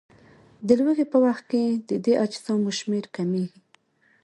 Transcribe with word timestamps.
د 0.67 0.69
لوږې 0.79 1.05
په 1.11 1.17
وخت 1.25 1.43
کې 1.51 1.63
د 1.89 1.91
دې 2.05 2.13
اجسامو 2.25 2.71
شمېر 2.79 3.05
کمیږي. 3.15 3.59